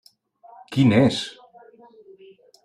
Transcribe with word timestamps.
Quin 0.75 0.95
és? 1.01 1.19